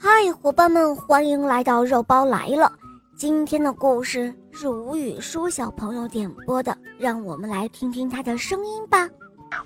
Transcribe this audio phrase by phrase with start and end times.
[0.00, 2.70] 嗨，伙伴们，欢迎来到肉包来了。
[3.16, 9.08] 今天的故事是吴雨舒小朋友点播的，让我们来听听他的声音吧。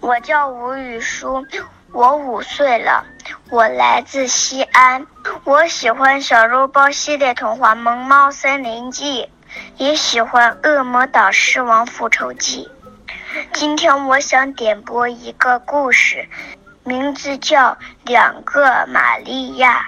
[0.00, 1.44] 我叫吴雨舒，
[1.92, 3.04] 我五岁了，
[3.50, 5.06] 我来自西安。
[5.44, 9.24] 我喜欢小肉包系列童话《萌猫森林记》，
[9.76, 12.66] 也喜欢《恶魔岛狮王复仇记》。
[13.52, 16.26] 今天我想点播一个故事，
[16.84, 17.72] 名字叫
[18.06, 19.80] 《两个玛利亚》。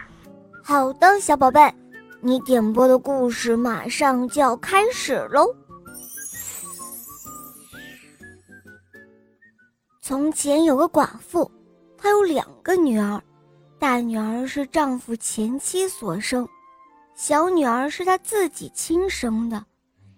[0.66, 1.60] 好的，小宝贝，
[2.22, 5.54] 你点播的故事马上就要开始喽。
[10.00, 11.50] 从前有个寡妇，
[11.98, 13.22] 她有两个女儿，
[13.78, 16.48] 大女儿是丈夫前妻所生，
[17.14, 19.62] 小女儿是她自己亲生的，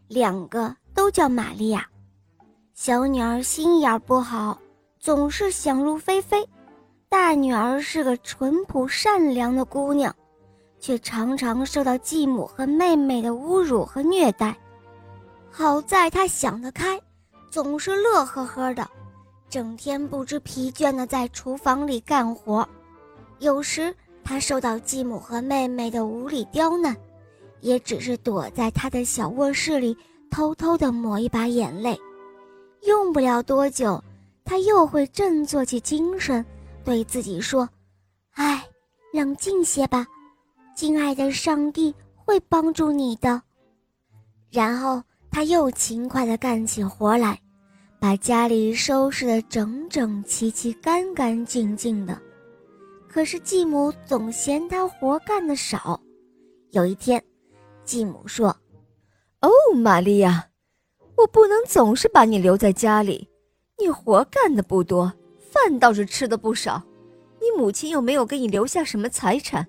[0.06, 1.84] 两个都叫玛利亚。
[2.72, 4.56] 小女儿心眼不好，
[5.00, 6.38] 总是想入非非；
[7.08, 10.14] 大女儿是个淳朴善良的姑娘。
[10.86, 14.56] 却常常受到继母和妹妹的侮辱和虐待。
[15.50, 16.96] 好在她想得开，
[17.50, 18.88] 总是乐呵呵的，
[19.50, 22.64] 整天不知疲倦地在厨房里干活。
[23.40, 26.96] 有时她受到继母和妹妹的无理刁难，
[27.62, 29.96] 也只是躲在她的小卧室里
[30.30, 31.98] 偷偷地抹一把眼泪。
[32.82, 34.00] 用不了多久，
[34.44, 36.46] 她又会振作起精神，
[36.84, 37.68] 对自己说
[38.36, 38.64] ：“哎，
[39.12, 40.06] 冷静些吧。”
[40.76, 43.40] 敬爱的上帝会帮助你的。
[44.50, 47.40] 然后他又勤快地干起活来，
[47.98, 52.20] 把家里收拾得整整齐齐、干干净净的。
[53.08, 55.98] 可是继母总嫌他活干得少。
[56.72, 57.24] 有一天，
[57.82, 58.54] 继母说
[59.40, 60.46] ：“哦，玛利亚，
[61.16, 63.26] 我不能总是把你留在家里。
[63.78, 66.82] 你活干的不多，饭倒是吃的不少。
[67.40, 69.66] 你母亲又没有给你留下什么财产。”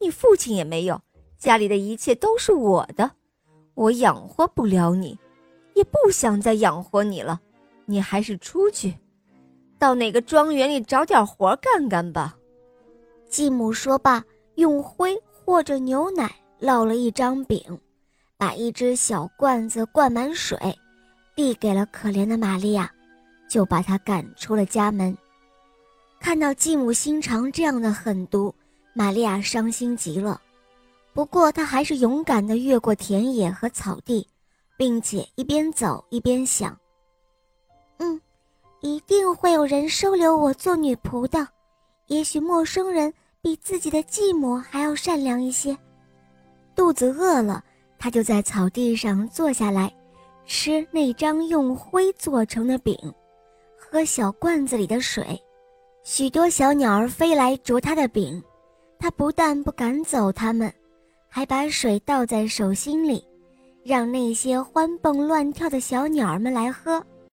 [0.00, 1.00] 你父亲也没有，
[1.38, 3.10] 家里的一切都是我的，
[3.74, 5.18] 我养活不了你，
[5.74, 7.40] 也不想再养活你了，
[7.84, 8.94] 你还是出去，
[9.78, 12.36] 到哪个庄园里找点活干干吧。
[13.28, 14.24] 继母说罢，
[14.54, 17.60] 用灰和着牛奶烙了一张饼，
[18.36, 20.56] 把一只小罐子灌满水，
[21.34, 22.90] 递给了可怜的玛利亚，
[23.48, 25.16] 就把她赶出了家门。
[26.20, 28.54] 看到继母心肠这样的狠毒。
[28.98, 30.40] 玛利亚伤心极了，
[31.12, 34.26] 不过她还是勇敢地越过田野和草地，
[34.76, 36.76] 并且一边走一边想
[37.98, 38.20] ：“嗯，
[38.80, 41.46] 一定会有人收留我做女仆的。
[42.08, 45.78] 也许陌生人比自己的继母还要善良一些。”
[46.74, 47.62] 肚子饿了，
[48.00, 49.94] 她就在草地上坐下来，
[50.44, 52.96] 吃那张用灰做成的饼，
[53.76, 55.40] 喝小罐子里的水。
[56.02, 58.42] 许多小鸟儿飞来啄她的饼。
[58.98, 60.72] 他不但不赶走他们，
[61.28, 63.24] 还把水倒在手心里，
[63.84, 67.02] 让那些欢蹦乱跳的小鸟儿们来喝。